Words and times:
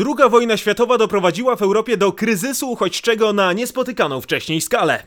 Druga 0.00 0.28
wojna 0.28 0.56
światowa 0.56 0.98
doprowadziła 0.98 1.56
w 1.56 1.62
Europie 1.62 1.96
do 1.96 2.12
kryzysu 2.12 2.70
uchodźczego 2.70 3.32
na 3.32 3.52
niespotykaną 3.52 4.20
wcześniej 4.20 4.60
skalę. 4.60 5.06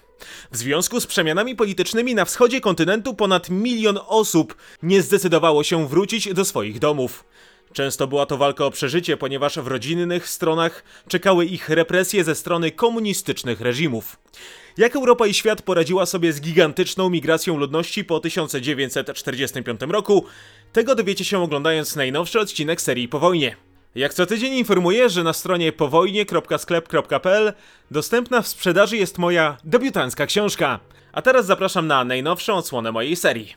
W 0.52 0.58
związku 0.58 1.00
z 1.00 1.08
przemianami 1.08 1.56
politycznymi 1.56 2.16
na 2.16 2.26
wschodzie 2.26 2.62
kontynentu 2.62 3.14
ponad 3.14 3.50
milion 3.50 4.00
osób 4.08 4.56
nie 4.84 5.02
zdecydowało 5.02 5.64
się 5.64 5.88
wrócić 5.88 6.34
do 6.34 6.46
swoich 6.46 6.80
domów. 6.80 7.24
Często 7.72 8.08
była 8.08 8.26
to 8.26 8.38
walka 8.38 8.66
o 8.66 8.72
przeżycie, 8.72 9.18
ponieważ 9.18 9.60
w 9.60 9.68
rodzinnych 9.68 10.30
stronach 10.30 10.84
czekały 11.08 11.46
ich 11.46 11.70
represje 11.70 12.24
ze 12.24 12.36
strony 12.36 12.72
komunistycznych 12.72 13.62
reżimów. 13.62 14.18
Jak 14.78 14.96
Europa 14.96 15.28
i 15.28 15.34
świat 15.34 15.62
poradziła 15.62 16.06
sobie 16.06 16.34
z 16.34 16.42
gigantyczną 16.42 17.10
migracją 17.10 17.58
ludności 17.58 18.04
po 18.06 18.20
1945 18.20 19.82
roku, 19.90 20.26
tego 20.74 20.96
dowiecie 20.96 21.26
się 21.26 21.44
oglądając 21.44 21.96
najnowszy 21.96 22.40
odcinek 22.40 22.82
serii 22.82 23.08
Po 23.08 23.20
wojnie. 23.20 23.56
Jak 23.96 24.14
co 24.14 24.26
tydzień 24.26 24.54
informuję, 24.54 25.10
że 25.10 25.24
na 25.24 25.34
stronie 25.34 25.72
powojnie.sklep.pl 25.72 27.54
dostępna 27.92 28.42
w 28.42 28.48
sprzedaży 28.48 28.98
jest 28.98 29.18
moja 29.18 29.58
debiutancka 29.64 30.26
książka. 30.26 30.80
A 31.12 31.22
teraz 31.22 31.46
zapraszam 31.46 31.88
na 31.88 32.04
najnowszą 32.04 32.54
odsłonę 32.54 32.92
mojej 32.92 33.16
serii. 33.16 33.54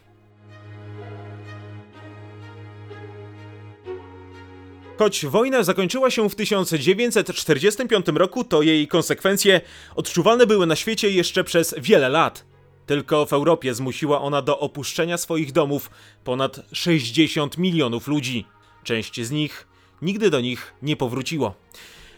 Choć 4.99 5.27
wojna 5.27 5.63
zakończyła 5.63 6.11
się 6.11 6.31
w 6.31 6.35
1945 6.35 8.07
roku, 8.15 8.45
to 8.45 8.63
jej 8.63 8.89
konsekwencje 8.89 9.61
odczuwalne 9.95 10.47
były 10.47 10.67
na 10.67 10.77
świecie 10.77 11.11
jeszcze 11.11 11.45
przez 11.45 11.75
wiele 11.79 12.09
lat. 12.09 12.45
Tylko 12.87 13.27
w 13.27 13.33
Europie 13.33 13.75
zmusiła 13.75 14.21
ona 14.21 14.43
do 14.43 14.59
opuszczenia 14.59 15.19
swoich 15.19 15.53
domów 15.53 15.91
ponad 16.25 16.61
60 16.73 17.59
milionów 17.59 18.09
ludzi. 18.09 18.47
Część 18.85 19.21
z 19.21 19.31
nich 19.31 19.67
nigdy 20.03 20.31
do 20.31 20.41
nich 20.41 20.75
nie 20.83 20.97
powróciło. 20.97 21.55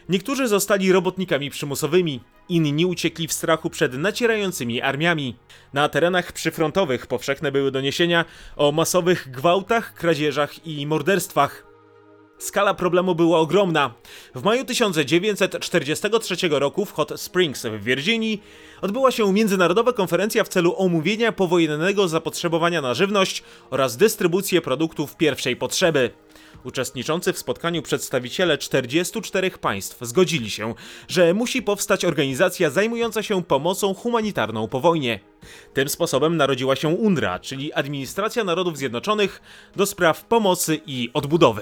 Niektórzy 0.09 0.47
zostali 0.47 0.91
robotnikami 0.91 1.49
przymusowymi, 1.49 2.19
inni 2.49 2.85
uciekli 2.85 3.27
w 3.27 3.33
strachu 3.33 3.69
przed 3.69 3.93
nacierającymi 3.93 4.81
armiami. 4.81 5.35
Na 5.73 5.89
terenach 5.89 6.31
przyfrontowych 6.31 7.07
powszechne 7.07 7.51
były 7.51 7.71
doniesienia 7.71 8.25
o 8.55 8.71
masowych 8.71 9.31
gwałtach, 9.31 9.93
kradzieżach 9.93 10.67
i 10.67 10.87
morderstwach. 10.87 11.69
Skala 12.39 12.73
problemu 12.73 13.15
była 13.15 13.39
ogromna. 13.39 13.93
W 14.35 14.43
maju 14.43 14.65
1943 14.65 16.35
roku 16.49 16.85
w 16.85 16.93
Hot 16.93 17.21
Springs 17.21 17.65
w 17.65 17.83
Virginii 17.83 18.43
odbyła 18.81 19.11
się 19.11 19.33
międzynarodowa 19.33 19.93
konferencja 19.93 20.43
w 20.43 20.49
celu 20.49 20.75
omówienia 20.77 21.31
powojennego 21.31 22.07
zapotrzebowania 22.07 22.81
na 22.81 22.93
żywność 22.93 23.43
oraz 23.69 23.97
dystrybucję 23.97 24.61
produktów 24.61 25.17
pierwszej 25.17 25.55
potrzeby. 25.55 26.11
Uczestniczący 26.63 27.33
w 27.33 27.37
spotkaniu 27.37 27.81
przedstawiciele 27.81 28.57
44 28.57 29.51
państw 29.51 29.97
zgodzili 30.01 30.49
się, 30.49 30.73
że 31.07 31.33
musi 31.33 31.61
powstać 31.61 32.05
organizacja 32.05 32.69
zajmująca 32.69 33.23
się 33.23 33.43
pomocą 33.43 33.93
humanitarną 33.93 34.67
po 34.67 34.79
wojnie. 34.79 35.19
Tym 35.73 35.89
sposobem 35.89 36.37
narodziła 36.37 36.75
się 36.75 36.87
UNRWA, 36.87 37.39
czyli 37.39 37.73
Administracja 37.73 38.43
Narodów 38.43 38.77
Zjednoczonych 38.77 39.41
do 39.75 39.85
spraw 39.85 40.25
pomocy 40.25 40.79
i 40.85 41.09
odbudowy. 41.13 41.61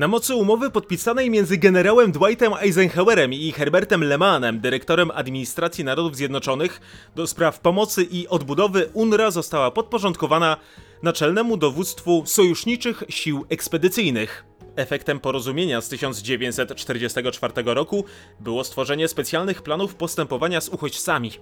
Na 0.00 0.08
mocy 0.08 0.34
umowy 0.34 0.70
podpisanej 0.70 1.30
między 1.30 1.58
generałem 1.58 2.12
Dwightem 2.12 2.52
Eisenhowerem 2.54 3.32
i 3.32 3.52
Herbertem 3.52 4.04
Lehmanem, 4.04 4.60
dyrektorem 4.60 5.10
Administracji 5.10 5.84
Narodów 5.84 6.16
Zjednoczonych, 6.16 6.80
do 7.16 7.26
spraw 7.26 7.60
pomocy 7.60 8.02
i 8.02 8.28
odbudowy 8.28 8.90
UNRWA 8.92 9.30
została 9.30 9.70
podporządkowana 9.70 10.56
Naczelnemu 11.02 11.56
Dowództwu 11.56 12.22
Sojuszniczych 12.26 13.02
Sił 13.08 13.44
Ekspedycyjnych. 13.48 14.49
Efektem 14.80 15.20
porozumienia 15.20 15.80
z 15.80 15.88
1944 15.88 17.52
roku 17.64 18.04
było 18.40 18.64
stworzenie 18.64 19.08
specjalnych 19.08 19.62
planów 19.62 19.94
postępowania 19.94 20.60
z 20.60 20.68
uchodźcami. 20.68 21.32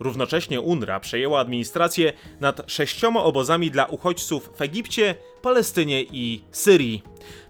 Równocześnie 0.00 0.60
UNRWA 0.60 1.00
przejęła 1.00 1.40
administrację 1.40 2.12
nad 2.40 2.62
sześcioma 2.66 3.22
obozami 3.22 3.70
dla 3.70 3.86
uchodźców 3.86 4.50
w 4.56 4.62
Egipcie, 4.62 5.14
Palestynie 5.42 6.02
i 6.02 6.42
Syrii. 6.50 7.02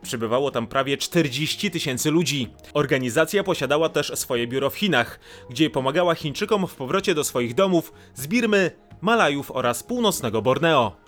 Przybywało 0.03 0.51
tam 0.51 0.67
prawie 0.67 0.97
40 0.97 1.71
tysięcy 1.71 2.11
ludzi. 2.11 2.49
Organizacja 2.75 3.45
posiadała 3.45 3.89
też 3.89 4.13
swoje 4.15 4.47
biuro 4.47 4.71
w 4.71 4.77
Chinach, 4.77 5.21
gdzie 5.51 5.71
pomagała 5.71 6.15
Chińczykom 6.15 6.67
w 6.67 6.75
powrocie 6.75 7.15
do 7.15 7.25
swoich 7.25 7.55
domów 7.55 7.93
z 8.15 8.27
Birmy, 8.27 8.71
Malajów 9.01 9.51
oraz 9.51 9.83
północnego 9.83 10.43
Borneo. 10.43 11.04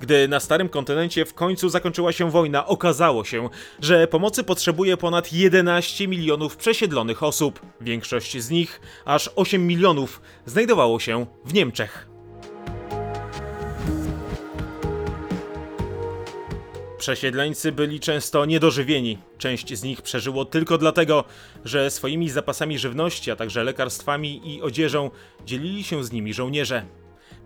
Gdy 0.00 0.28
na 0.28 0.40
starym 0.40 0.68
kontynencie 0.68 1.24
w 1.24 1.34
końcu 1.34 1.68
zakończyła 1.68 2.12
się 2.12 2.30
wojna, 2.30 2.66
okazało 2.66 3.24
się, 3.24 3.48
że 3.80 4.06
pomocy 4.06 4.44
potrzebuje 4.44 4.96
ponad 4.96 5.32
11 5.32 6.08
milionów 6.08 6.56
przesiedlonych 6.56 7.22
osób. 7.22 7.60
Większość 7.80 8.42
z 8.42 8.50
nich, 8.50 8.80
aż 9.04 9.30
8 9.36 9.66
milionów, 9.66 10.20
znajdowało 10.46 11.00
się 11.00 11.26
w 11.44 11.54
Niemczech. 11.54 12.14
Przesiedleńcy 17.04 17.72
byli 17.72 18.00
często 18.00 18.44
niedożywieni. 18.44 19.18
Część 19.38 19.74
z 19.74 19.82
nich 19.82 20.02
przeżyło 20.02 20.44
tylko 20.44 20.78
dlatego, 20.78 21.24
że 21.64 21.90
swoimi 21.90 22.30
zapasami 22.30 22.78
żywności, 22.78 23.30
a 23.30 23.36
także 23.36 23.64
lekarstwami 23.64 24.54
i 24.54 24.62
odzieżą 24.62 25.10
dzielili 25.46 25.84
się 25.84 26.04
z 26.04 26.12
nimi 26.12 26.34
żołnierze. 26.34 26.84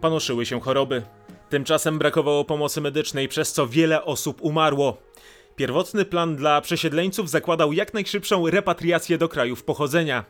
Panoszyły 0.01 0.47
się 0.47 0.61
choroby. 0.61 1.03
Tymczasem 1.49 1.99
brakowało 1.99 2.45
pomocy 2.45 2.81
medycznej, 2.81 3.29
przez 3.29 3.53
co 3.53 3.67
wiele 3.67 4.05
osób 4.05 4.43
umarło. 4.43 4.97
Pierwotny 5.57 6.05
plan 6.05 6.37
dla 6.37 6.61
przesiedleńców 6.61 7.31
zakładał 7.31 7.73
jak 7.73 7.95
najszybszą 7.95 8.51
repatriację 8.51 9.19
do 9.19 9.29
krajów 9.29 9.65
pochodzenia. 9.65 10.25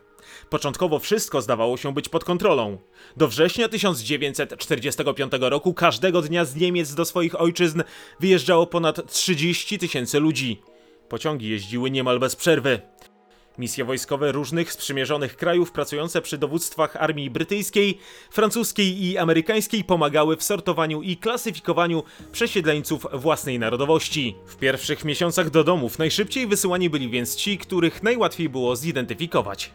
Początkowo 0.51 0.99
wszystko 0.99 1.43
zdawało 1.43 1.77
się 1.77 1.95
być 1.95 2.09
pod 2.09 2.25
kontrolą. 2.25 2.79
Do 3.17 3.29
września 3.29 3.69
1945 3.69 5.33
roku 5.41 5.75
każdego 5.75 6.23
dnia 6.23 6.45
z 6.45 6.57
Niemiec 6.57 6.95
do 6.95 7.05
swoich 7.05 7.41
ojczyzn 7.41 7.83
wyjeżdżało 8.21 8.67
ponad 8.67 9.13
30 9.13 9.79
tysięcy 9.79 10.21
ludzi. 10.21 10.63
Pociągi 11.09 11.49
jeździły 11.49 11.91
niemal 11.91 12.19
bez 12.19 12.37
przerwy. 12.37 12.81
Misje 13.59 13.85
wojskowe 13.85 14.33
różnych 14.33 14.73
sprzymierzonych 14.73 15.37
krajów 15.37 15.73
pracujące 15.73 16.23
przy 16.23 16.39
dowództwach 16.39 16.97
armii 16.97 17.31
brytyjskiej, 17.31 17.99
francuskiej 18.31 19.05
i 19.05 19.19
amerykańskiej 19.19 19.85
pomagały 19.85 20.37
w 20.37 20.43
sortowaniu 20.43 21.03
i 21.03 21.17
klasyfikowaniu 21.17 22.03
przesiedleńców 22.33 23.07
własnej 23.13 23.59
narodowości. 23.59 24.37
W 24.47 24.57
pierwszych 24.57 25.05
miesiącach 25.05 25.51
do 25.51 25.65
domów 25.65 25.99
najszybciej 25.99 26.47
wysyłani 26.47 26.91
byli 26.91 27.11
więc 27.11 27.37
ci, 27.37 27.59
których 27.59 28.03
najłatwiej 28.03 28.49
było 28.49 28.77
zidentyfikować. 28.77 29.73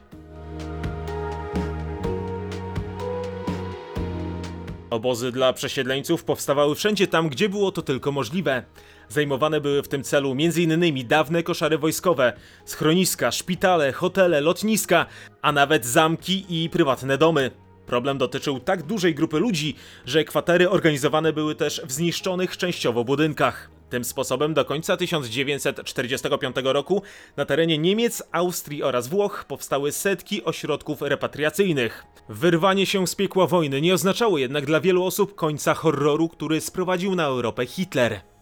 Obozy 4.89 5.31
dla 5.31 5.53
przesiedleńców 5.53 6.23
powstawały 6.23 6.75
wszędzie 6.75 7.07
tam, 7.07 7.29
gdzie 7.29 7.49
było 7.49 7.71
to 7.71 7.81
tylko 7.81 8.11
możliwe. 8.11 8.63
Zajmowane 9.09 9.61
były 9.61 9.83
w 9.83 9.87
tym 9.87 10.03
celu 10.03 10.31
m.in. 10.31 11.07
dawne 11.07 11.43
koszary 11.43 11.77
wojskowe, 11.77 12.33
schroniska, 12.65 13.31
szpitale, 13.31 13.91
hotele, 13.91 14.41
lotniska, 14.41 15.05
a 15.41 15.51
nawet 15.51 15.85
zamki 15.85 16.45
i 16.49 16.69
prywatne 16.69 17.17
domy. 17.17 17.51
Problem 17.85 18.17
dotyczył 18.17 18.59
tak 18.59 18.83
dużej 18.83 19.15
grupy 19.15 19.39
ludzi, 19.39 19.75
że 20.05 20.23
kwatery 20.23 20.69
organizowane 20.69 21.33
były 21.33 21.55
też 21.55 21.81
w 21.85 21.91
zniszczonych 21.91 22.57
częściowo 22.57 23.03
budynkach. 23.03 23.69
Tym 23.89 24.03
sposobem 24.03 24.53
do 24.53 24.65
końca 24.65 24.97
1945 24.97 26.55
roku 26.63 27.01
na 27.37 27.45
terenie 27.45 27.77
Niemiec, 27.77 28.23
Austrii 28.31 28.83
oraz 28.83 29.07
Włoch 29.07 29.45
powstały 29.47 29.91
setki 29.91 30.43
ośrodków 30.43 31.01
repatriacyjnych. 31.01 32.03
Wyrwanie 32.29 32.85
się 32.85 33.07
z 33.07 33.15
piekła 33.15 33.47
wojny 33.47 33.81
nie 33.81 33.93
oznaczało 33.93 34.37
jednak 34.37 34.65
dla 34.65 34.79
wielu 34.79 35.03
osób 35.05 35.35
końca 35.35 35.73
horroru, 35.73 36.29
który 36.29 36.61
sprowadził 36.61 37.15
na 37.15 37.25
Europę 37.25 37.65
Hitler. 37.65 38.32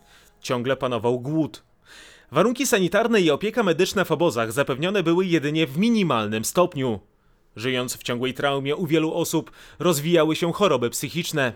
Ciągle 0.42 0.78
panował 0.78 1.20
głód. 1.20 1.64
Warunki 2.32 2.68
sanitarne 2.68 3.22
i 3.22 3.32
opieka 3.32 3.64
medyczna 3.64 4.04
w 4.04 4.12
obozach 4.12 4.52
zapewnione 4.52 5.04
były 5.04 5.26
jedynie 5.26 5.68
w 5.68 5.78
minimalnym 5.78 6.46
stopniu. 6.46 7.00
Żyjąc 7.56 7.98
w 7.98 8.04
ciągłej 8.04 8.34
traumie 8.34 8.76
u 8.76 8.88
wielu 8.88 9.14
osób 9.14 9.52
rozwijały 9.80 10.36
się 10.36 10.54
choroby 10.54 10.90
psychiczne. 10.90 11.54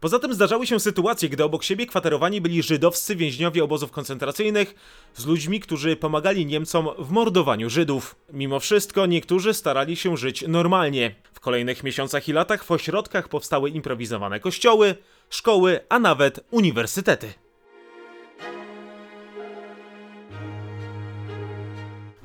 Poza 0.00 0.18
tym 0.18 0.34
zdarzały 0.34 0.66
się 0.66 0.80
sytuacje, 0.80 1.28
gdy 1.28 1.44
obok 1.44 1.64
siebie 1.64 1.86
kwaterowani 1.86 2.40
byli 2.40 2.62
żydowscy 2.62 3.16
więźniowie 3.16 3.64
obozów 3.64 3.90
koncentracyjnych 3.90 4.74
z 5.14 5.26
ludźmi, 5.26 5.60
którzy 5.60 5.96
pomagali 5.96 6.46
Niemcom 6.46 6.88
w 6.98 7.10
mordowaniu 7.10 7.70
Żydów. 7.70 8.16
Mimo 8.32 8.60
wszystko 8.60 9.06
niektórzy 9.06 9.54
starali 9.54 9.96
się 9.96 10.16
żyć 10.16 10.44
normalnie. 10.48 11.14
W 11.32 11.40
kolejnych 11.40 11.84
miesiącach 11.84 12.28
i 12.28 12.32
latach 12.32 12.64
w 12.64 12.70
ośrodkach 12.70 13.28
powstały 13.28 13.70
improwizowane 13.70 14.40
kościoły, 14.40 14.94
szkoły, 15.30 15.80
a 15.88 15.98
nawet 15.98 16.40
uniwersytety. 16.50 17.41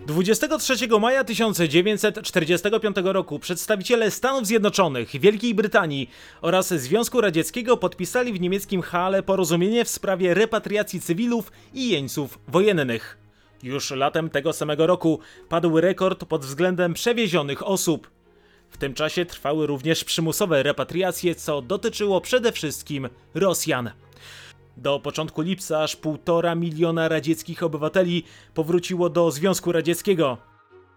23 0.08 0.88
maja 1.00 1.24
1945 1.24 2.96
roku 3.04 3.40
przedstawiciele 3.40 4.12
Stanów 4.12 4.48
Zjednoczonych, 4.48 5.20
Wielkiej 5.20 5.56
Brytanii 5.56 6.10
oraz 6.42 6.68
Związku 6.74 7.22
Radzieckiego 7.22 7.78
podpisali 7.78 8.34
w 8.34 8.42
niemieckim 8.42 8.82
Halle 8.82 9.24
porozumienie 9.24 9.86
w 9.86 9.90
sprawie 9.90 10.34
repatriacji 10.34 11.02
cywilów 11.02 11.52
i 11.74 11.90
jeńców 11.90 12.40
wojennych. 12.48 13.18
Już 13.64 13.92
latem 13.92 14.30
tego 14.30 14.54
samego 14.54 14.88
roku 14.88 15.20
padł 15.50 15.80
rekord 15.80 16.26
pod 16.26 16.46
względem 16.46 16.94
przewiezionych 16.94 17.68
osób. 17.68 18.12
W 18.70 18.78
tym 18.78 18.94
czasie 18.94 19.26
trwały 19.26 19.68
również 19.68 20.04
przymusowe 20.04 20.64
repatriacje, 20.64 21.36
co 21.36 21.62
dotyczyło 21.62 22.22
przede 22.22 22.52
wszystkim 22.52 23.10
Rosjan. 23.34 23.92
Do 24.78 25.00
początku 25.00 25.42
lipca 25.42 25.84
aż 25.84 25.96
półtora 25.96 26.56
miliona 26.56 27.08
radzieckich 27.08 27.64
obywateli 27.64 28.24
powróciło 28.54 29.10
do 29.10 29.32
Związku 29.32 29.72
Radzieckiego. 29.72 30.38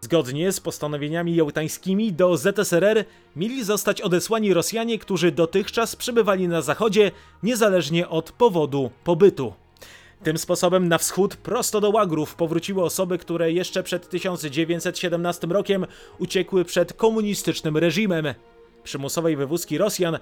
Zgodnie 0.00 0.52
z 0.52 0.60
postanowieniami 0.60 1.34
jałtańskimi 1.34 2.12
do 2.12 2.36
ZSRR 2.36 3.04
mieli 3.36 3.64
zostać 3.64 4.00
odesłani 4.00 4.54
Rosjanie, 4.54 4.98
którzy 4.98 5.32
dotychczas 5.32 5.96
przebywali 5.96 6.48
na 6.48 6.62
zachodzie, 6.62 7.10
niezależnie 7.42 8.08
od 8.08 8.32
powodu 8.32 8.90
pobytu. 9.04 9.52
Tym 10.22 10.38
sposobem 10.38 10.88
na 10.88 10.98
wschód, 10.98 11.36
prosto 11.36 11.80
do 11.80 11.90
łagrów, 11.90 12.34
powróciły 12.34 12.82
osoby, 12.82 13.18
które 13.18 13.52
jeszcze 13.52 13.82
przed 13.82 14.08
1917 14.08 15.46
rokiem 15.46 15.86
uciekły 16.18 16.64
przed 16.64 16.92
komunistycznym 16.92 17.76
reżimem. 17.76 18.34
Przymusowej 18.84 19.36
wywózki 19.36 19.78
Rosjan 19.78 20.18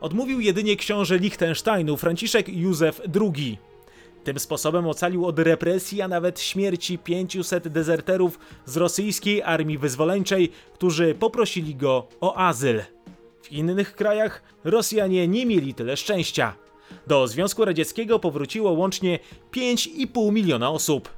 odmówił 0.00 0.40
jedynie 0.40 0.76
książę 0.76 1.18
Liechtensteinu 1.18 1.96
Franciszek 1.96 2.48
Józef 2.48 3.00
II. 3.20 3.58
Tym 4.24 4.38
sposobem 4.38 4.86
ocalił 4.86 5.26
od 5.26 5.38
represji, 5.38 6.02
a 6.02 6.08
nawet 6.08 6.40
śmierci 6.40 6.98
500 6.98 7.68
dezerterów 7.68 8.38
z 8.64 8.76
rosyjskiej 8.76 9.42
armii 9.42 9.78
wyzwoleńczej, 9.78 10.52
którzy 10.74 11.14
poprosili 11.14 11.74
go 11.74 12.08
o 12.20 12.36
azyl. 12.36 12.82
W 13.42 13.52
innych 13.52 13.94
krajach 13.94 14.42
Rosjanie 14.64 15.28
nie 15.28 15.46
mieli 15.46 15.74
tyle 15.74 15.96
szczęścia. 15.96 16.54
Do 17.06 17.28
Związku 17.28 17.64
Radzieckiego 17.64 18.18
powróciło 18.18 18.72
łącznie 18.72 19.18
5,5 19.52 20.32
miliona 20.32 20.70
osób. 20.70 21.08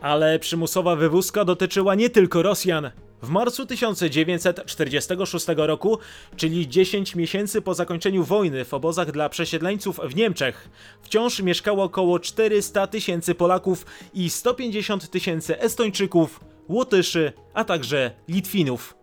Ale 0.00 0.38
przymusowa 0.38 0.96
wywózka 0.96 1.44
dotyczyła 1.44 1.94
nie 1.94 2.10
tylko 2.10 2.42
Rosjan. 2.42 2.90
W 3.22 3.28
marcu 3.28 3.66
1946 3.66 5.46
roku, 5.56 5.98
czyli 6.36 6.68
10 6.68 7.14
miesięcy 7.14 7.62
po 7.62 7.74
zakończeniu 7.74 8.24
wojny 8.24 8.64
w 8.64 8.74
obozach 8.74 9.12
dla 9.12 9.28
przesiedleńców 9.28 10.00
w 10.04 10.16
Niemczech, 10.16 10.68
wciąż 11.02 11.40
mieszkało 11.40 11.84
około 11.84 12.18
400 12.18 12.86
tysięcy 12.86 13.34
Polaków 13.34 13.86
i 14.14 14.30
150 14.30 15.10
tysięcy 15.10 15.60
Estończyków, 15.60 16.40
Łotyszy, 16.68 17.32
a 17.54 17.64
także 17.64 18.10
Litwinów. 18.28 18.96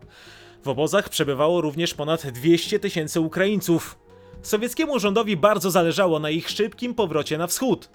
W 0.64 0.68
obozach 0.68 1.10
przebywało 1.10 1.62
również 1.62 1.94
ponad 1.94 2.28
200 2.28 2.80
tysięcy 2.80 3.20
Ukraińców. 3.20 3.98
Sowieckiemu 4.42 5.00
rządowi 5.00 5.38
bardzo 5.38 5.72
zależało 5.72 6.20
na 6.20 6.30
ich 6.30 6.50
szybkim 6.50 6.96
powrocie 6.96 7.38
na 7.38 7.48
wschód. 7.48 7.90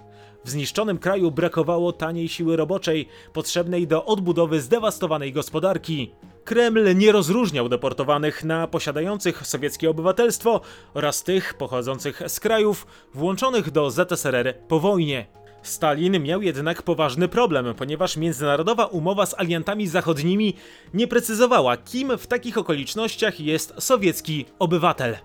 W 0.47 0.51
zniszczonym 0.51 0.99
kraju 0.99 1.31
brakowało 1.31 1.93
taniej 1.93 2.29
siły 2.29 2.57
roboczej, 2.57 3.09
potrzebnej 3.33 3.87
do 3.87 4.05
odbudowy 4.05 4.61
zdewastowanej 4.61 5.33
gospodarki. 5.33 6.13
Kreml 6.45 6.97
nie 6.97 7.13
rozróżniał 7.13 7.69
deportowanych 7.69 8.45
na 8.45 8.67
posiadających 8.67 9.47
sowieckie 9.47 9.91
obywatelstwo 9.91 10.61
oraz 10.95 11.23
tych 11.23 11.55
pochodzących 11.55 12.23
z 12.27 12.41
krajów 12.41 12.87
włączonych 13.15 13.71
do 13.71 13.91
ZSRR 13.91 14.55
po 14.69 14.81
wojnie. 14.81 15.27
Stalin 15.63 16.23
miał 16.23 16.43
jednak 16.43 16.83
poważny 16.83 17.29
problem, 17.29 17.75
ponieważ 17.75 18.17
międzynarodowa 18.17 18.87
umowa 18.87 19.27
z 19.27 19.39
aliantami 19.39 19.87
zachodnimi 19.87 20.55
nie 20.95 21.09
precyzowała, 21.09 21.77
kim 21.77 22.19
w 22.19 22.27
takich 22.27 22.59
okolicznościach 22.59 23.41
jest 23.41 23.75
sowiecki 23.79 24.45
obywatel. 24.59 25.17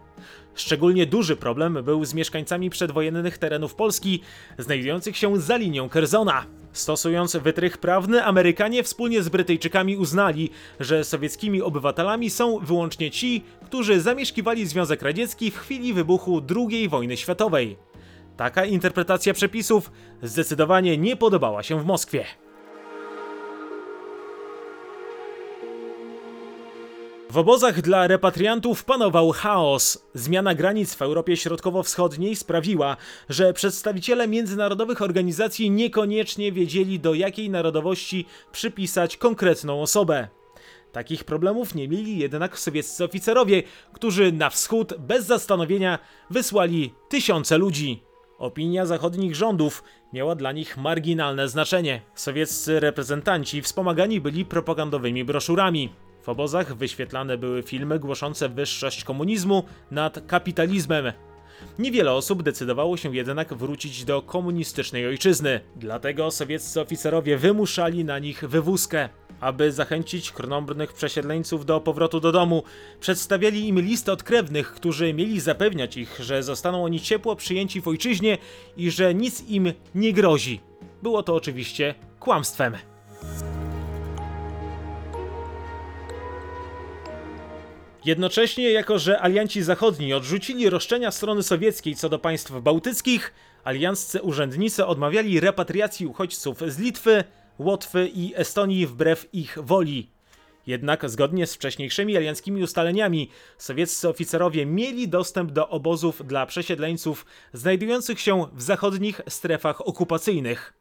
Szczególnie 0.56 1.06
duży 1.06 1.36
problem 1.36 1.78
był 1.84 2.06
z 2.06 2.14
mieszkańcami 2.14 2.70
przedwojennych 2.70 3.38
terenów 3.38 3.76
Polski, 3.76 4.22
znajdujących 4.58 5.18
się 5.18 5.40
za 5.40 5.58
linią 5.58 5.90
Kerzona. 5.90 6.46
Stosując 6.74 7.36
wytrych 7.36 7.78
prawny, 7.78 8.24
Amerykanie 8.24 8.84
wspólnie 8.84 9.24
z 9.24 9.30
Brytyjczykami 9.30 9.98
uznali, 9.98 10.50
że 10.80 11.04
sowieckimi 11.04 11.62
obywatelami 11.62 12.30
są 12.30 12.60
wyłącznie 12.60 13.12
ci, 13.12 13.44
którzy 13.66 14.02
zamieszkiwali 14.02 14.68
Związek 14.68 15.02
Radziecki 15.02 15.52
w 15.52 15.58
chwili 15.58 15.94
wybuchu 15.94 16.42
II 16.56 16.90
wojny 16.90 17.18
światowej. 17.18 17.78
Taka 18.38 18.66
interpretacja 18.66 19.34
przepisów 19.34 19.92
zdecydowanie 20.24 20.98
nie 20.98 21.16
podobała 21.16 21.64
się 21.64 21.80
w 21.80 21.86
Moskwie. 21.86 22.26
W 27.32 27.38
obozach 27.38 27.82
dla 27.82 28.08
repatriantów 28.08 28.84
panował 28.84 29.32
chaos. 29.32 30.06
Zmiana 30.14 30.56
granic 30.56 30.96
w 30.96 31.02
Europie 31.02 31.38
Środkowo-Wschodniej 31.38 32.36
sprawiła, 32.36 32.98
że 33.30 33.54
przedstawiciele 33.54 34.28
międzynarodowych 34.28 35.02
organizacji 35.02 35.72
niekoniecznie 35.72 36.52
wiedzieli, 36.52 37.00
do 37.00 37.14
jakiej 37.14 37.50
narodowości 37.50 38.26
przypisać 38.52 39.18
konkretną 39.18 39.82
osobę. 39.82 40.28
Takich 40.92 41.24
problemów 41.24 41.76
nie 41.76 41.88
mieli 41.88 42.18
jednak 42.18 42.60
sowieccy 42.60 43.04
oficerowie, 43.04 43.64
którzy 43.94 44.32
na 44.32 44.50
wschód 44.50 44.94
bez 45.00 45.26
zastanowienia 45.26 46.00
wysłali 46.30 46.94
tysiące 47.10 47.58
ludzi. 47.58 48.04
Opinia 48.38 48.86
zachodnich 48.86 49.36
rządów 49.36 49.84
miała 50.14 50.36
dla 50.36 50.52
nich 50.52 50.78
marginalne 50.78 51.50
znaczenie. 51.50 52.02
Sowieccy 52.16 52.80
reprezentanci 52.80 53.62
wspomagani 53.62 54.22
byli 54.22 54.46
propagandowymi 54.46 55.24
broszurami. 55.26 55.90
W 56.22 56.30
obozach 56.30 56.76
wyświetlane 56.76 57.38
były 57.38 57.64
filmy 57.64 58.00
głoszące 58.00 58.50
wyższość 58.50 59.04
komunizmu 59.04 59.64
nad 59.92 60.28
kapitalizmem. 60.28 61.14
Niewiele 61.80 62.14
osób 62.14 62.44
decydowało 62.44 62.98
się 62.98 63.16
jednak 63.16 63.54
wrócić 63.54 64.06
do 64.06 64.22
komunistycznej 64.22 65.08
ojczyzny, 65.08 65.60
dlatego 65.76 66.32
sowieccy 66.32 66.82
oficerowie 66.82 67.38
wymuszali 67.38 68.06
na 68.06 68.20
nich 68.20 68.44
wywózkę. 68.48 69.10
Aby 69.40 69.72
zachęcić 69.72 70.32
krnąbrnych 70.32 70.94
przesiedleńców 70.94 71.66
do 71.66 71.82
powrotu 71.82 72.20
do 72.20 72.32
domu, 72.32 72.64
przedstawiali 73.00 73.68
im 73.68 73.80
listy 73.80 74.12
od 74.12 74.24
krewnych, 74.24 74.74
którzy 74.74 75.14
mieli 75.14 75.40
zapewniać 75.40 75.98
ich, 75.98 76.20
że 76.20 76.44
zostaną 76.44 76.84
oni 76.84 77.00
ciepło 77.00 77.36
przyjęci 77.36 77.82
w 77.82 77.88
ojczyźnie 77.88 78.38
i 78.78 78.92
że 78.92 79.16
nic 79.16 79.50
im 79.50 79.74
nie 79.96 80.14
grozi. 80.14 80.62
Było 81.04 81.24
to 81.24 81.36
oczywiście 81.36 81.96
kłamstwem. 82.20 82.76
Jednocześnie, 88.06 88.72
jako 88.72 89.00
że 89.00 89.22
alianci 89.22 89.64
zachodni 89.64 90.14
odrzucili 90.14 90.70
roszczenia 90.70 91.12
strony 91.12 91.44
sowieckiej 91.44 91.96
co 91.96 92.10
do 92.10 92.20
państw 92.20 92.52
bałtyckich, 92.52 93.34
alianccy 93.64 94.22
urzędnicy 94.22 94.86
odmawiali 94.86 95.40
repatriacji 95.40 96.08
uchodźców 96.08 96.58
z 96.68 96.80
Litwy, 96.80 97.24
Łotwy 97.60 98.08
i 98.14 98.34
Estonii 98.36 98.88
wbrew 98.88 99.30
ich 99.34 99.58
woli. 99.62 100.10
Jednak 100.68 101.10
zgodnie 101.10 101.48
z 101.48 101.56
wcześniejszymi 101.56 102.18
alianckimi 102.18 102.64
ustaleniami, 102.64 103.30
sowieccy 103.58 104.10
oficerowie 104.10 104.66
mieli 104.66 105.08
dostęp 105.08 105.52
do 105.52 105.70
obozów 105.70 106.28
dla 106.28 106.46
przesiedleńców 106.46 107.26
znajdujących 107.54 108.20
się 108.20 108.48
w 108.54 108.62
zachodnich 108.62 109.22
strefach 109.30 109.88
okupacyjnych. 109.88 110.74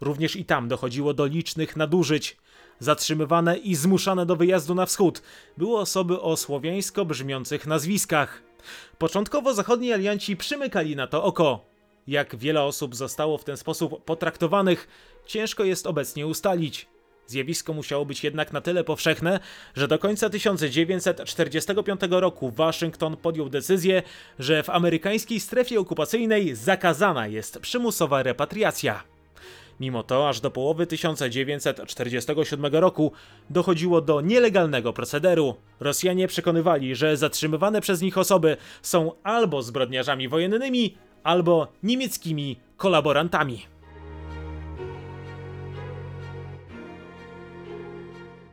Również 0.00 0.36
i 0.36 0.44
tam 0.44 0.68
dochodziło 0.68 1.14
do 1.14 1.26
licznych 1.26 1.76
nadużyć. 1.76 2.36
Zatrzymywane 2.78 3.56
i 3.56 3.74
zmuszane 3.74 4.26
do 4.26 4.36
wyjazdu 4.36 4.74
na 4.74 4.86
wschód 4.86 5.22
były 5.56 5.78
osoby 5.78 6.20
o 6.20 6.36
słowiańsko 6.36 7.04
brzmiących 7.04 7.66
nazwiskach. 7.66 8.42
Początkowo 8.98 9.54
zachodni 9.54 9.92
alianci 9.92 10.36
przymykali 10.36 10.96
na 10.96 11.06
to 11.06 11.24
oko. 11.24 11.64
Jak 12.06 12.36
wiele 12.36 12.62
osób 12.62 12.96
zostało 12.96 13.38
w 13.38 13.44
ten 13.44 13.56
sposób 13.56 14.04
potraktowanych, 14.04 14.88
ciężko 15.26 15.64
jest 15.64 15.86
obecnie 15.86 16.26
ustalić. 16.26 16.88
Zjawisko 17.26 17.72
musiało 17.72 18.06
być 18.06 18.24
jednak 18.24 18.52
na 18.52 18.60
tyle 18.60 18.84
powszechne, 18.84 19.40
że 19.74 19.88
do 19.88 19.98
końca 19.98 20.30
1945 20.30 22.00
roku 22.10 22.50
Waszyngton 22.50 23.16
podjął 23.16 23.48
decyzję, 23.48 24.02
że 24.38 24.62
w 24.62 24.70
amerykańskiej 24.70 25.40
strefie 25.40 25.80
okupacyjnej 25.80 26.54
zakazana 26.54 27.26
jest 27.26 27.58
przymusowa 27.58 28.22
repatriacja. 28.22 29.13
Mimo 29.80 30.02
to 30.02 30.28
aż 30.28 30.40
do 30.40 30.50
połowy 30.50 30.86
1947 30.86 32.66
roku 32.72 33.12
dochodziło 33.50 34.00
do 34.00 34.20
nielegalnego 34.20 34.92
procederu. 34.92 35.54
Rosjanie 35.80 36.28
przekonywali, 36.28 36.94
że 36.94 37.16
zatrzymywane 37.16 37.80
przez 37.80 38.02
nich 38.02 38.18
osoby 38.18 38.56
są 38.82 39.12
albo 39.22 39.62
zbrodniarzami 39.62 40.28
wojennymi, 40.28 40.94
albo 41.22 41.68
niemieckimi 41.82 42.56
kolaborantami. 42.76 43.62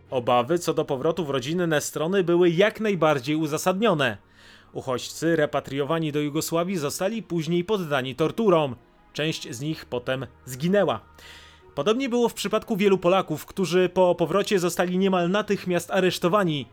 Obawy 0.10 0.60
co 0.60 0.74
do 0.74 0.86
powrotu 0.86 1.25
w 1.25 1.30
rodzinne 1.30 1.82
strony 1.82 2.24
były 2.24 2.50
jak 2.50 2.80
najbardziej 2.80 3.36
uzasadnione. 3.36 4.18
Uchodźcy 4.74 5.36
repatriowani 5.36 6.12
do 6.12 6.20
Jugosławii 6.20 6.78
zostali 6.78 7.24
później 7.24 7.63
poddani 7.63 8.16
torturom. 8.16 8.75
Część 9.13 9.50
z 9.50 9.62
nich 9.62 9.86
potem 9.86 10.27
zginęła. 10.46 11.00
Podobnie 11.75 12.10
było 12.10 12.30
w 12.30 12.34
przypadku 12.34 12.77
wielu 12.77 12.98
Polaków, 12.98 13.46
którzy 13.46 13.89
po 13.89 14.15
powrocie 14.15 14.60
zostali 14.60 14.98
niemal 14.98 15.30
natychmiast 15.30 15.91
aresztowani. 15.91 16.65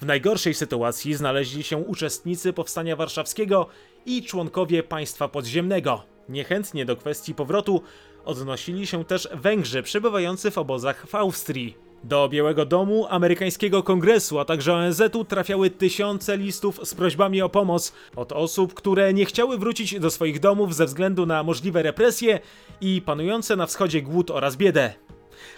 W 0.00 0.06
najgorszej 0.06 0.54
sytuacji 0.54 1.14
znaleźli 1.14 1.62
się 1.62 1.76
uczestnicy 1.76 2.52
powstania 2.52 2.96
warszawskiego 2.96 3.66
i 4.06 4.22
członkowie 4.22 4.82
państwa 4.82 5.28
podziemnego. 5.28 6.02
Niechętnie 6.28 6.84
do 6.84 6.96
kwestii 6.96 7.34
powrotu 7.34 7.82
odnosili 8.24 8.86
się 8.86 9.04
też 9.04 9.28
Węgrzy 9.34 9.82
przebywający 9.82 10.50
w 10.50 10.58
obozach 10.58 11.06
w 11.06 11.14
Austrii. 11.14 11.89
Do 12.04 12.28
Białego 12.28 12.66
Domu, 12.66 13.06
amerykańskiego 13.10 13.82
kongresu, 13.82 14.38
a 14.38 14.44
także 14.44 14.74
ONZ-u 14.74 15.24
trafiały 15.24 15.70
tysiące 15.70 16.36
listów 16.36 16.80
z 16.88 16.94
prośbami 16.94 17.42
o 17.42 17.48
pomoc 17.48 17.92
od 18.16 18.32
osób, 18.32 18.74
które 18.74 19.14
nie 19.14 19.24
chciały 19.24 19.58
wrócić 19.58 20.00
do 20.00 20.10
swoich 20.10 20.40
domów 20.40 20.74
ze 20.74 20.86
względu 20.86 21.26
na 21.26 21.42
możliwe 21.42 21.82
represje 21.82 22.40
i 22.80 23.02
panujące 23.02 23.56
na 23.56 23.66
wschodzie 23.66 24.02
głód 24.02 24.30
oraz 24.30 24.56
biedę. 24.56 24.94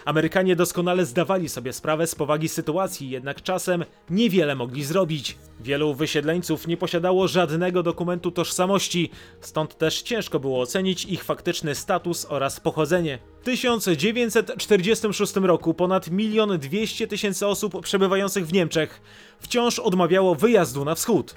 Amerykanie 0.05 0.55
doskonale 0.55 1.05
zdawali 1.05 1.49
sobie 1.49 1.73
sprawę 1.73 2.07
z 2.07 2.15
powagi 2.15 2.49
sytuacji, 2.49 3.09
jednak 3.09 3.41
czasem 3.41 3.85
niewiele 4.09 4.55
mogli 4.55 4.83
zrobić. 4.83 5.37
Wielu 5.59 5.93
wysiedleńców 5.93 6.67
nie 6.67 6.77
posiadało 6.77 7.27
żadnego 7.27 7.83
dokumentu 7.83 8.31
tożsamości, 8.31 9.09
stąd 9.41 9.77
też 9.77 10.01
ciężko 10.01 10.39
było 10.39 10.61
ocenić 10.61 11.05
ich 11.05 11.23
faktyczny 11.23 11.75
status 11.75 12.25
oraz 12.29 12.59
pochodzenie. 12.59 13.19
W 13.41 13.45
1946 13.45 15.35
roku 15.35 15.73
ponad 15.73 16.11
milion 16.11 16.59
dwieście 16.59 17.07
tysięcy 17.07 17.47
osób 17.47 17.81
przebywających 17.83 18.47
w 18.47 18.53
Niemczech 18.53 19.01
wciąż 19.39 19.79
odmawiało 19.79 20.35
wyjazdu 20.35 20.85
na 20.85 20.95
wschód. 20.95 21.35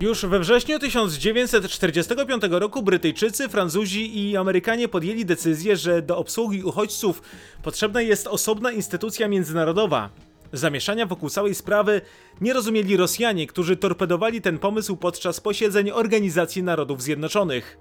Już 0.00 0.26
we 0.26 0.38
wrześniu 0.38 0.78
1945 0.78 2.42
roku 2.50 2.82
Brytyjczycy, 2.82 3.48
Francuzi 3.48 4.18
i 4.18 4.36
Amerykanie 4.36 4.88
podjęli 4.88 5.24
decyzję, 5.24 5.76
że 5.76 6.02
do 6.02 6.18
obsługi 6.18 6.62
uchodźców 6.62 7.22
potrzebna 7.62 8.02
jest 8.02 8.26
osobna 8.26 8.72
instytucja 8.72 9.28
międzynarodowa. 9.28 10.10
Zamieszania 10.52 11.06
wokół 11.06 11.30
całej 11.30 11.54
sprawy 11.54 12.00
nie 12.40 12.52
rozumieli 12.52 12.96
Rosjanie, 12.96 13.46
którzy 13.46 13.76
torpedowali 13.76 14.40
ten 14.40 14.58
pomysł 14.58 14.96
podczas 14.96 15.40
posiedzeń 15.40 15.90
Organizacji 15.90 16.62
Narodów 16.62 17.02
Zjednoczonych. 17.02 17.78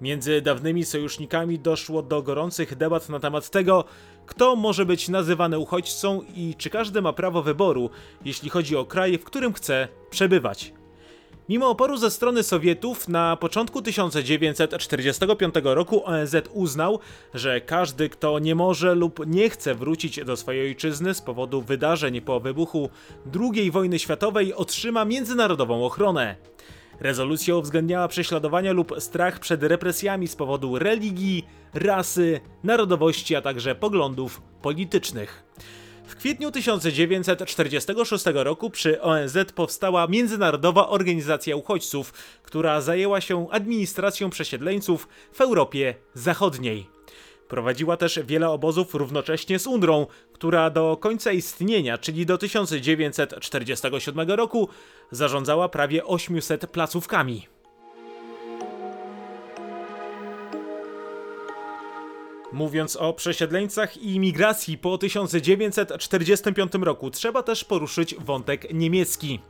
Między 0.00 0.40
dawnymi 0.40 0.84
sojusznikami 0.84 1.58
doszło 1.58 2.02
do 2.02 2.22
gorących 2.22 2.76
debat 2.76 3.08
na 3.08 3.20
temat 3.20 3.50
tego, 3.50 3.84
kto 4.26 4.56
może 4.56 4.86
być 4.86 5.08
nazywany 5.08 5.58
uchodźcą 5.58 6.22
i 6.36 6.54
czy 6.58 6.70
każdy 6.70 7.02
ma 7.02 7.12
prawo 7.12 7.42
wyboru, 7.42 7.90
jeśli 8.24 8.50
chodzi 8.50 8.76
o 8.76 8.84
kraj, 8.84 9.18
w 9.18 9.24
którym 9.24 9.52
chce 9.52 9.88
przebywać. 10.10 10.72
Mimo 11.48 11.68
oporu 11.68 11.96
ze 11.96 12.10
strony 12.10 12.42
Sowietów, 12.42 13.08
na 13.08 13.36
początku 13.36 13.82
1945 13.82 15.54
roku 15.62 16.06
ONZ 16.06 16.36
uznał, 16.52 16.98
że 17.34 17.60
każdy, 17.60 18.08
kto 18.08 18.38
nie 18.38 18.54
może 18.54 18.94
lub 18.94 19.26
nie 19.26 19.50
chce 19.50 19.74
wrócić 19.74 20.24
do 20.24 20.36
swojej 20.36 20.66
ojczyzny 20.66 21.14
z 21.14 21.20
powodu 21.20 21.62
wydarzeń 21.62 22.20
po 22.20 22.40
wybuchu 22.40 22.90
II 23.40 23.70
wojny 23.70 23.98
światowej, 23.98 24.54
otrzyma 24.54 25.04
międzynarodową 25.04 25.84
ochronę. 25.84 26.36
Rezolucja 27.00 27.56
uwzględniała 27.56 28.08
prześladowania 28.08 28.72
lub 28.72 28.94
strach 28.98 29.38
przed 29.38 29.62
represjami 29.62 30.28
z 30.28 30.36
powodu 30.36 30.78
religii, 30.78 31.44
rasy, 31.74 32.40
narodowości, 32.62 33.36
a 33.36 33.42
także 33.42 33.74
poglądów 33.74 34.42
politycznych. 34.62 35.44
W 36.06 36.16
kwietniu 36.16 36.50
1946 36.50 38.24
roku 38.34 38.70
przy 38.70 39.00
ONZ 39.02 39.36
powstała 39.54 40.06
Międzynarodowa 40.06 40.88
Organizacja 40.88 41.56
Uchodźców, 41.56 42.12
która 42.42 42.80
zajęła 42.80 43.20
się 43.20 43.46
administracją 43.50 44.30
przesiedleńców 44.30 45.08
w 45.32 45.40
Europie 45.40 45.94
Zachodniej. 46.14 46.86
Prowadziła 47.48 47.96
też 47.96 48.20
wiele 48.24 48.50
obozów 48.50 48.94
równocześnie 48.94 49.58
z 49.58 49.66
UNRWą, 49.66 50.06
która 50.32 50.70
do 50.70 50.96
końca 50.96 51.32
istnienia, 51.32 51.98
czyli 51.98 52.26
do 52.26 52.38
1947 52.38 54.30
roku, 54.30 54.68
zarządzała 55.10 55.68
prawie 55.68 56.04
800 56.04 56.66
placówkami. 56.66 57.53
Mówiąc 62.54 62.96
o 62.96 63.12
przesiedleńcach 63.12 63.96
i 63.96 64.14
imigracji 64.14 64.78
po 64.78 64.98
1945 64.98 66.72
roku, 66.80 67.10
trzeba 67.10 67.42
też 67.42 67.64
poruszyć 67.64 68.14
wątek 68.14 68.74
niemiecki. 68.74 69.40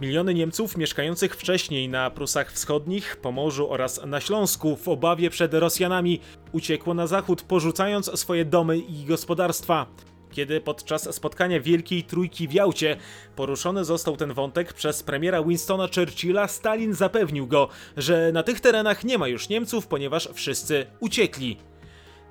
Miliony 0.00 0.34
Niemców 0.34 0.76
mieszkających 0.76 1.36
wcześniej 1.36 1.88
na 1.88 2.10
Prusach 2.10 2.52
Wschodnich, 2.52 3.16
Pomorzu 3.16 3.70
oraz 3.70 4.06
na 4.06 4.20
Śląsku 4.20 4.76
w 4.76 4.88
obawie 4.88 5.30
przed 5.30 5.54
Rosjanami 5.54 6.20
uciekło 6.52 6.94
na 6.94 7.06
zachód, 7.06 7.42
porzucając 7.42 8.20
swoje 8.20 8.44
domy 8.44 8.78
i 8.78 9.04
gospodarstwa. 9.04 9.86
Kiedy 10.32 10.60
podczas 10.60 11.14
spotkania 11.14 11.60
Wielkiej 11.60 12.02
Trójki 12.02 12.48
w 12.48 12.52
Jałcie 12.52 12.96
poruszony 13.36 13.84
został 13.84 14.16
ten 14.16 14.32
wątek 14.32 14.72
przez 14.72 15.02
premiera 15.02 15.42
Winstona 15.42 15.88
Churchilla, 15.94 16.48
Stalin 16.48 16.94
zapewnił 16.94 17.46
go, 17.46 17.68
że 17.96 18.32
na 18.32 18.42
tych 18.42 18.60
terenach 18.60 19.04
nie 19.04 19.18
ma 19.18 19.28
już 19.28 19.48
Niemców, 19.48 19.86
ponieważ 19.86 20.28
wszyscy 20.34 20.86
uciekli. 21.00 21.69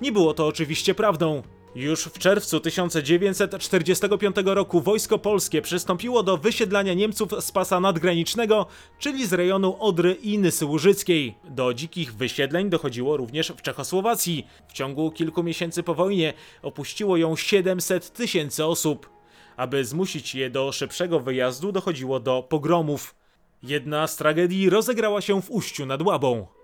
Nie 0.01 0.12
było 0.12 0.34
to 0.34 0.48
oczywiście 0.48 0.96
prawdą. 0.96 1.44
Już 1.75 2.03
w 2.03 2.20
czerwcu 2.20 2.60
1945 2.60 4.36
roku 4.46 4.82
wojsko 4.82 5.20
polskie 5.20 5.62
przystąpiło 5.62 6.24
do 6.24 6.38
wysiedlania 6.38 6.94
Niemców 6.94 7.29
z 7.39 7.51
pasa 7.51 7.79
nadgranicznego, 7.79 8.65
czyli 9.00 9.27
z 9.27 9.34
rejonu 9.34 9.75
Odry 9.79 10.13
i 10.13 10.39
Nysy 10.39 10.65
Łużyckiej. 10.65 11.36
Do 11.50 11.74
dzikich 11.74 12.13
wysiedleń 12.13 12.70
dochodziło 12.70 13.18
również 13.18 13.50
w 13.58 13.62
Czechosłowacji. 13.62 14.48
W 14.68 14.74
ciągu 14.74 15.12
kilku 15.12 15.44
miesięcy 15.44 15.84
po 15.84 15.96
wojnie 15.96 16.34
opuściło 16.62 17.18
ją 17.18 17.36
700 17.36 18.13
tysięcy 18.13 18.65
osób. 18.65 19.10
Aby 19.58 19.86
zmusić 19.86 20.36
je 20.36 20.50
do 20.50 20.72
szybszego 20.72 21.20
wyjazdu 21.20 21.72
dochodziło 21.72 22.20
do 22.20 22.44
pogromów. 22.50 23.15
Jedna 23.63 24.08
z 24.08 24.15
tragedii 24.15 24.70
rozegrała 24.70 25.22
się 25.22 25.41
w 25.41 25.51
Uściu 25.51 25.86
nad 25.86 26.01
Łabą. 26.01 26.58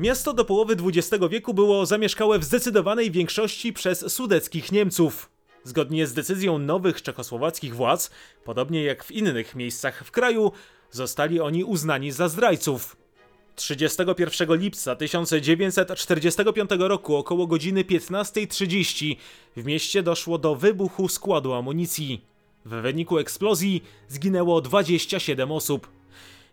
Miasto 0.00 0.32
do 0.32 0.44
połowy 0.44 0.76
XX 0.84 1.24
wieku 1.30 1.54
było 1.54 1.86
zamieszkałe 1.86 2.38
w 2.38 2.44
zdecydowanej 2.44 3.10
większości 3.10 3.72
przez 3.72 4.12
sudeckich 4.12 4.72
Niemców. 4.72 5.30
Zgodnie 5.64 6.06
z 6.06 6.14
decyzją 6.14 6.58
nowych 6.58 7.02
czechosłowackich 7.02 7.74
władz, 7.74 8.10
podobnie 8.44 8.84
jak 8.84 9.04
w 9.04 9.10
innych 9.10 9.54
miejscach 9.54 10.04
w 10.04 10.10
kraju, 10.10 10.52
zostali 10.90 11.40
oni 11.40 11.64
uznani 11.64 12.12
za 12.12 12.28
zdrajców. 12.28 12.96
31 13.56 14.56
lipca 14.56 14.96
1945 14.96 16.70
roku 16.78 17.16
około 17.16 17.46
godziny 17.46 17.84
15.30 17.84 19.16
w 19.56 19.64
mieście 19.64 20.02
doszło 20.02 20.38
do 20.38 20.54
wybuchu 20.56 21.08
składu 21.08 21.52
amunicji. 21.52 22.24
W 22.64 22.70
wyniku 22.70 23.18
eksplozji 23.18 23.82
zginęło 24.08 24.60
27 24.60 25.52
osób. 25.52 25.88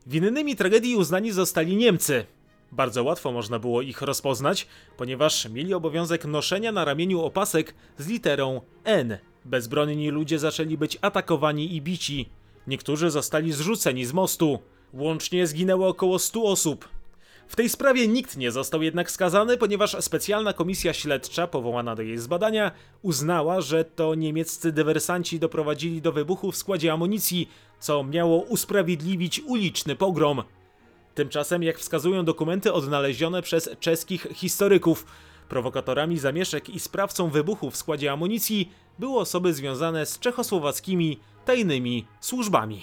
Winnymi 0.07 0.55
tragedii 0.55 0.95
uznani 0.95 1.31
zostali 1.31 1.75
Niemcy, 1.75 2.25
bardzo 2.71 3.03
łatwo 3.03 3.31
można 3.31 3.59
było 3.59 3.81
ich 3.81 4.01
rozpoznać, 4.01 4.67
ponieważ 4.97 5.50
mieli 5.50 5.74
obowiązek 5.74 6.25
noszenia 6.25 6.71
na 6.71 6.86
ramieniu 6.86 7.21
opasek 7.21 7.74
z 7.97 8.07
literą 8.07 8.62
N. 8.83 9.17
Bezbronni 9.45 10.09
ludzie 10.09 10.39
zaczęli 10.39 10.77
być 10.77 10.97
atakowani 11.01 11.75
i 11.75 11.81
bici. 11.81 12.29
Niektórzy 12.67 13.09
zostali 13.09 13.51
zrzuceni 13.51 14.05
z 14.05 14.13
mostu. 14.13 14.59
Łącznie 14.93 15.47
zginęło 15.47 15.88
około 15.88 16.19
100 16.19 16.43
osób. 16.43 16.89
W 17.47 17.55
tej 17.55 17.69
sprawie 17.69 18.07
nikt 18.07 18.38
nie 18.38 18.51
został 18.51 18.81
jednak 18.81 19.12
skazany, 19.12 19.57
ponieważ 19.57 19.95
specjalna 20.00 20.53
komisja 20.53 20.93
śledcza 20.93 21.47
powołana 21.47 21.95
do 21.95 22.01
jej 22.01 22.17
zbadania 22.17 22.71
uznała, 23.01 23.62
że 23.62 23.86
to 23.86 24.15
niemieccy 24.15 24.71
dywersanci 24.71 25.39
doprowadzili 25.39 26.01
do 26.01 26.12
wybuchu 26.12 26.51
w 26.51 26.57
składzie 26.57 26.93
amunicji, 26.93 27.50
co 27.79 28.03
miało 28.03 28.38
usprawiedliwić 28.38 29.39
uliczny 29.39 29.95
pogrom. 29.95 30.43
Tymczasem, 31.17 31.63
jak 31.63 31.79
wskazują 31.79 32.25
dokumenty 32.25 32.74
odnalezione 32.74 33.41
przez 33.41 33.69
czeskich 33.79 34.27
historyków, 34.33 35.05
prowokatorami 35.50 36.17
zamieszek 36.17 36.69
i 36.69 36.79
sprawcą 36.79 37.29
wybuchu 37.29 37.71
w 37.71 37.77
składzie 37.77 38.12
amunicji 38.12 38.71
były 39.00 39.19
osoby 39.19 39.53
związane 39.53 40.05
z 40.05 40.19
czechosłowackimi 40.19 41.19
tajnymi 41.45 42.05
służbami. 42.21 42.81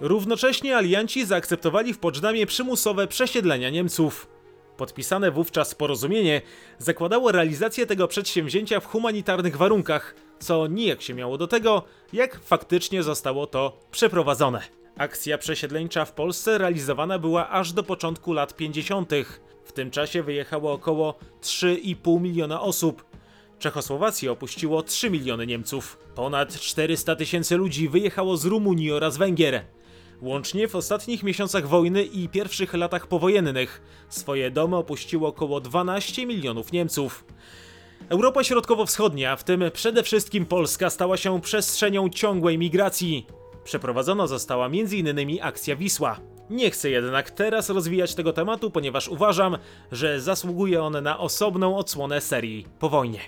Równocześnie 0.00 0.76
alianci 0.76 1.26
zaakceptowali 1.26 1.94
w 1.94 1.98
Poczdamie 1.98 2.46
przymusowe 2.46 3.06
przesiedlenia 3.06 3.70
Niemców. 3.70 4.28
Podpisane 4.76 5.30
wówczas 5.30 5.74
porozumienie 5.74 6.42
zakładało 6.78 7.32
realizację 7.32 7.86
tego 7.86 8.08
przedsięwzięcia 8.08 8.80
w 8.80 8.86
humanitarnych 8.86 9.56
warunkach, 9.56 10.14
co 10.42 10.66
nijak 10.66 11.02
się 11.02 11.14
miało 11.14 11.38
do 11.38 11.46
tego, 11.46 11.82
jak 12.12 12.40
faktycznie 12.40 13.02
zostało 13.02 13.46
to 13.46 13.80
przeprowadzone. 13.90 14.62
Akcja 14.96 15.38
przesiedleńcza 15.38 16.04
w 16.04 16.12
Polsce 16.12 16.58
realizowana 16.58 17.18
była 17.18 17.48
aż 17.48 17.72
do 17.72 17.82
początku 17.82 18.32
lat 18.32 18.56
50. 18.56 19.10
W 19.64 19.72
tym 19.72 19.90
czasie 19.90 20.22
wyjechało 20.22 20.72
około 20.72 21.14
3,5 21.42 22.20
miliona 22.20 22.60
osób. 22.60 23.04
Czechosłowację 23.58 24.32
opuściło 24.32 24.82
3 24.82 25.10
miliony 25.10 25.46
Niemców. 25.46 25.98
Ponad 26.14 26.60
400 26.60 27.16
tysięcy 27.16 27.56
ludzi 27.56 27.88
wyjechało 27.88 28.36
z 28.36 28.44
Rumunii 28.44 28.92
oraz 28.92 29.16
Węgier. 29.16 29.64
Łącznie 30.22 30.68
w 30.68 30.76
ostatnich 30.76 31.22
miesiącach 31.22 31.68
wojny 31.68 32.04
i 32.04 32.28
pierwszych 32.28 32.74
latach 32.74 33.06
powojennych 33.06 33.82
swoje 34.08 34.50
domy 34.50 34.76
opuściło 34.76 35.28
około 35.28 35.60
12 35.60 36.26
milionów 36.26 36.72
Niemców. 36.72 37.24
Europa 38.08 38.44
Środkowo-Wschodnia, 38.44 39.36
w 39.36 39.44
tym 39.44 39.64
przede 39.72 40.02
wszystkim 40.02 40.46
Polska, 40.46 40.90
stała 40.90 41.16
się 41.16 41.40
przestrzenią 41.40 42.08
ciągłej 42.08 42.58
migracji. 42.58 43.26
Przeprowadzona 43.64 44.26
została 44.26 44.66
m.in. 44.66 45.38
akcja 45.42 45.76
Wisła. 45.76 46.20
Nie 46.50 46.70
chcę 46.70 46.90
jednak 46.90 47.30
teraz 47.30 47.70
rozwijać 47.70 48.14
tego 48.14 48.32
tematu, 48.32 48.70
ponieważ 48.70 49.08
uważam, 49.08 49.58
że 49.92 50.20
zasługuje 50.20 50.82
on 50.82 51.02
na 51.02 51.18
osobną 51.18 51.76
odsłonę 51.76 52.20
serii 52.20 52.66
po 52.78 52.88
wojnie. 52.88 53.20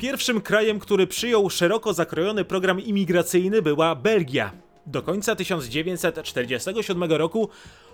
Pierwszym 0.00 0.40
krajem, 0.40 0.78
który 0.78 1.06
przyjął 1.06 1.50
szeroko 1.50 1.92
zakrojony 1.94 2.44
program 2.44 2.80
imigracyjny 2.80 3.62
była 3.62 3.94
Belgia. 3.94 4.52
Do 4.86 5.02
końca 5.02 5.36
1947 5.36 7.12
roku 7.12 7.48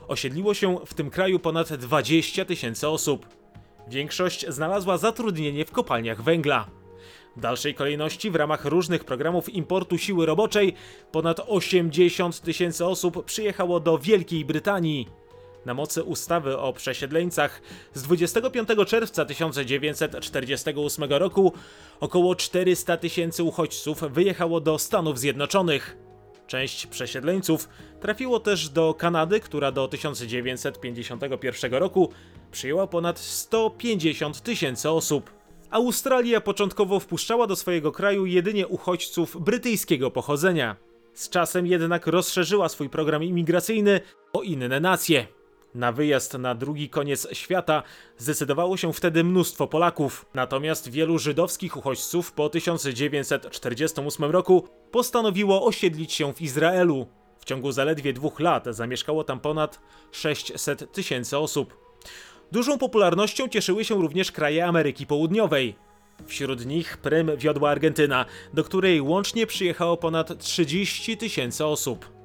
osiedliło 0.09 0.55
się 0.55 0.79
w 0.87 0.95
tym 0.95 1.11
kraju 1.11 1.39
ponad 1.39 1.75
20 1.75 2.45
tysięcy 2.45 2.89
osób. 2.89 3.27
Większość 3.89 4.47
znalazła 4.49 4.99
zatrudnienie 4.99 5.65
w 5.65 5.71
kopalniach 5.71 6.23
węgla. 6.23 6.67
W 7.37 7.41
dalszej 7.41 7.75
kolejności 7.75 8.31
w 8.31 8.37
ramach 8.37 8.65
różnych 8.65 9.05
programów 9.05 9.49
importu 9.49 9.99
siły 9.99 10.27
roboczej 10.27 10.75
ponad 11.13 11.41
80 11.47 12.41
tysięcy 12.41 12.87
osób 12.87 13.25
przyjechało 13.25 13.81
do 13.81 13.99
Wielkiej 13.99 14.45
Brytanii. 14.45 15.09
Na 15.67 15.75
mocy 15.75 16.03
ustawy 16.03 16.59
o 16.59 16.73
przesiedleńcach 16.73 17.63
z 17.95 18.03
25 18.03 18.69
czerwca 18.87 19.25
1948 19.25 21.13
roku 21.13 21.53
około 22.01 22.35
400 22.35 22.97
tysięcy 22.97 23.43
uchodźców 23.43 24.01
wyjechało 24.01 24.61
do 24.61 24.79
Stanów 24.79 25.19
Zjednoczonych. 25.19 26.04
Część 26.47 26.87
przesiedleńców 26.87 27.69
trafiło 28.01 28.41
też 28.41 28.69
do 28.69 28.95
Kanady, 28.95 29.41
która 29.41 29.73
do 29.73 29.89
1951 29.89 31.75
roku 31.75 32.13
przyjęła 32.53 32.87
ponad 32.87 33.19
150 33.19 34.41
tysięcy 34.41 34.91
osób. 34.91 35.31
Australia 35.71 36.41
początkowo 36.41 37.01
wpuszczała 37.01 37.47
do 37.47 37.57
swojego 37.57 37.93
kraju 37.93 38.27
jedynie 38.27 38.69
uchodźców 38.69 39.37
brytyjskiego 39.41 40.11
pochodzenia. 40.11 40.77
Z 41.15 41.29
czasem 41.29 41.67
jednak 41.67 42.07
rozszerzyła 42.07 42.69
swój 42.69 42.89
program 42.89 43.25
imigracyjny 43.25 44.01
o 44.33 44.43
inne 44.43 44.81
nacje. 44.81 45.27
Na 45.75 45.93
wyjazd 45.93 46.35
na 46.35 46.55
drugi 46.55 46.89
koniec 46.89 47.29
świata 47.33 47.83
zdecydowało 48.19 48.77
się 48.77 48.93
wtedy 48.93 49.25
mnóstwo 49.25 49.67
Polaków, 49.67 50.27
natomiast 50.35 50.91
wielu 50.91 51.19
żydowskich 51.19 51.77
uchodźców 51.77 52.33
po 52.33 52.49
1948 52.49 54.31
roku 54.31 54.69
postanowiło 54.91 55.67
osiedlić 55.67 56.13
się 56.13 56.35
w 56.35 56.43
Izraelu. 56.43 57.07
W 57.39 57.45
ciągu 57.45 57.73
zaledwie 57.73 58.13
dwóch 58.13 58.41
lat 58.41 58.65
zamieszkało 58.71 59.25
tam 59.25 59.41
ponad 59.41 59.81
600 60.13 60.93
tysięcy 60.93 61.39
osób. 61.39 61.77
Dużą 62.53 62.79
popularnością 62.79 63.49
cieszyły 63.49 63.85
się 63.85 63.95
również 63.95 64.33
kraje 64.33 64.67
Ameryki 64.67 65.07
Południowej. 65.07 65.75
Wśród 66.27 66.67
nich 66.67 66.97
prym 66.97 67.37
wiodła 67.37 67.71
Argentyna, 67.71 68.25
do 68.53 68.65
której 68.65 69.01
łącznie 69.01 69.47
przyjechało 69.47 69.97
ponad 69.97 70.39
30 70.39 71.17
tysięcy 71.17 71.67
osób. 71.67 72.24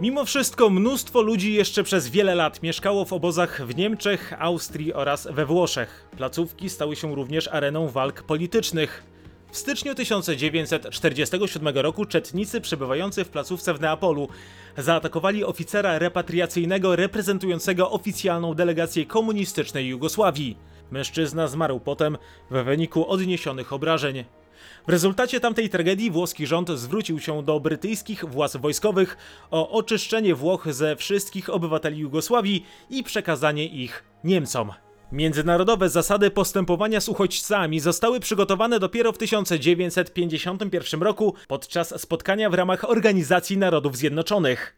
Mimo 0.00 0.24
wszystko 0.24 0.70
mnóstwo 0.70 1.22
ludzi 1.22 1.54
jeszcze 1.54 1.82
przez 1.82 2.08
wiele 2.08 2.34
lat 2.34 2.62
mieszkało 2.62 3.04
w 3.04 3.12
obozach 3.12 3.66
w 3.66 3.76
Niemczech, 3.76 4.32
Austrii 4.38 4.94
oraz 4.94 5.28
we 5.30 5.46
Włoszech. 5.46 6.08
Placówki 6.16 6.70
stały 6.70 6.96
się 6.96 7.14
również 7.14 7.48
areną 7.48 7.88
walk 7.88 8.22
politycznych. 8.22 9.02
W 9.50 9.56
styczniu 9.56 9.94
1947 9.94 11.78
roku 11.78 12.04
czetnicy 12.04 12.60
przebywający 12.60 13.24
w 13.24 13.28
placówce 13.28 13.74
w 13.74 13.80
Neapolu 13.80 14.28
zaatakowali 14.76 15.44
oficera 15.44 15.98
repatriacyjnego 15.98 16.96
reprezentującego 16.96 17.90
oficjalną 17.90 18.54
delegację 18.54 19.06
komunistycznej 19.06 19.86
Jugosławii. 19.86 20.56
Mężczyzna 20.90 21.48
zmarł 21.48 21.80
potem 21.80 22.18
w 22.50 22.64
wyniku 22.64 23.08
odniesionych 23.10 23.72
obrażeń. 23.72 24.24
W 24.88 24.90
rezultacie 24.90 25.40
tamtej 25.40 25.68
tragedii 25.68 26.10
włoski 26.10 26.46
rząd 26.46 26.70
zwrócił 26.70 27.20
się 27.20 27.42
do 27.42 27.60
brytyjskich 27.60 28.24
władz 28.24 28.56
wojskowych 28.56 29.16
o 29.50 29.70
oczyszczenie 29.70 30.34
Włoch 30.34 30.74
ze 30.74 30.96
wszystkich 30.96 31.50
obywateli 31.50 31.98
Jugosławii 31.98 32.66
i 32.90 33.02
przekazanie 33.02 33.66
ich 33.66 34.04
Niemcom. 34.24 34.72
Międzynarodowe 35.12 35.88
zasady 35.88 36.30
postępowania 36.30 37.00
z 37.00 37.08
uchodźcami 37.08 37.80
zostały 37.80 38.20
przygotowane 38.20 38.80
dopiero 38.80 39.12
w 39.12 39.18
1951 39.18 41.02
roku 41.02 41.34
podczas 41.48 42.00
spotkania 42.00 42.50
w 42.50 42.54
ramach 42.54 42.90
Organizacji 42.90 43.58
Narodów 43.58 43.96
Zjednoczonych. 43.96 44.76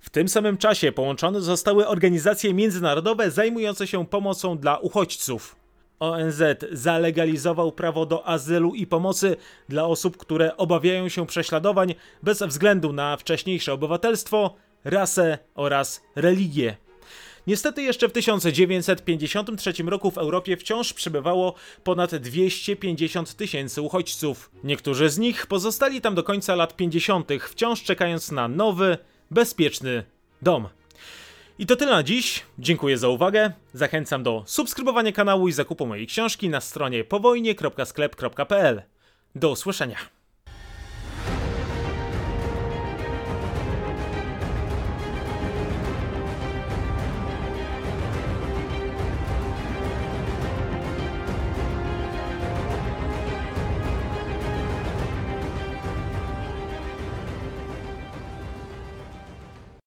W 0.00 0.10
tym 0.10 0.28
samym 0.28 0.56
czasie 0.56 0.92
połączone 0.92 1.40
zostały 1.40 1.86
organizacje 1.86 2.54
międzynarodowe 2.54 3.30
zajmujące 3.30 3.86
się 3.86 4.06
pomocą 4.06 4.58
dla 4.58 4.78
uchodźców. 4.78 5.56
ONZ 6.00 6.42
zalegalizował 6.72 7.72
prawo 7.72 8.06
do 8.06 8.26
azylu 8.26 8.74
i 8.74 8.86
pomocy 8.86 9.36
dla 9.68 9.86
osób, 9.86 10.16
które 10.16 10.56
obawiają 10.56 11.08
się 11.08 11.26
prześladowań 11.26 11.94
bez 12.22 12.42
względu 12.42 12.92
na 12.92 13.16
wcześniejsze 13.16 13.72
obywatelstwo, 13.72 14.54
rasę 14.84 15.38
oraz 15.54 16.02
religię. 16.16 16.76
Niestety 17.46 17.82
jeszcze 17.82 18.08
w 18.08 18.12
1953 18.12 19.72
roku 19.82 20.10
w 20.10 20.18
Europie 20.18 20.56
wciąż 20.56 20.92
przybywało 20.92 21.54
ponad 21.84 22.14
250 22.14 23.34
tysięcy 23.34 23.82
uchodźców. 23.82 24.50
Niektórzy 24.64 25.10
z 25.10 25.18
nich 25.18 25.46
pozostali 25.46 26.00
tam 26.00 26.14
do 26.14 26.22
końca 26.22 26.54
lat 26.54 26.76
50., 26.76 27.28
wciąż 27.48 27.82
czekając 27.82 28.30
na 28.30 28.48
nowy, 28.48 28.98
bezpieczny 29.30 30.04
dom. 30.42 30.68
I 31.58 31.66
to 31.66 31.76
tyle 31.76 31.90
na 31.92 32.02
dziś. 32.02 32.42
Dziękuję 32.58 32.98
za 32.98 33.08
uwagę. 33.08 33.52
Zachęcam 33.72 34.22
do 34.22 34.42
subskrybowania 34.46 35.12
kanału 35.12 35.48
i 35.48 35.52
zakupu 35.52 35.86
mojej 35.86 36.06
książki 36.06 36.48
na 36.48 36.60
stronie 36.60 37.04
powojnie.sklep.pl. 37.04 38.82
Do 39.34 39.50
usłyszenia. 39.50 40.17